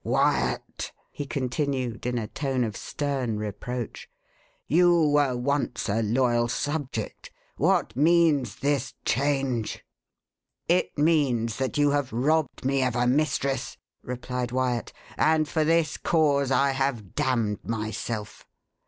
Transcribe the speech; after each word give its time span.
"Wyat," 0.03 0.91
he 1.11 1.27
continued, 1.27 2.07
in 2.07 2.17
a 2.17 2.25
tone 2.27 2.63
of 2.63 2.75
stern 2.75 3.37
reproach, 3.37 4.09
"you 4.65 5.09
were 5.11 5.37
once 5.37 5.87
a 5.87 6.01
loyal 6.01 6.47
subject. 6.47 7.31
What 7.57 7.95
means 7.95 8.55
this 8.55 8.95
change?" 9.05 9.85
"It 10.67 10.97
means 10.97 11.57
that 11.57 11.77
you 11.77 11.91
have 11.91 12.11
robbed 12.11 12.65
me 12.65 12.83
of 12.83 12.95
a 12.95 13.05
mistress," 13.05 13.77
replied 14.01 14.51
Wyat; 14.51 14.91
"and 15.19 15.47
for 15.47 15.63
this 15.63 15.97
cause 15.97 16.49
I 16.49 16.71
have 16.71 17.13
damned 17.13 17.63
myself." 17.63 18.47